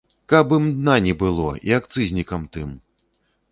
Каб 0.31 0.55
ім 0.55 0.63
дна 0.77 0.95
не 1.09 1.13
было 1.19 1.51
і 1.71 1.77
акцызнікам 1.81 2.51
тым! 2.57 2.69